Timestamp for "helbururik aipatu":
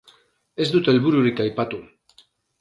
0.93-1.83